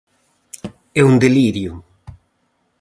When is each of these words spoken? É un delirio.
É 0.99 1.01
un 1.09 1.15
delirio. 1.23 1.73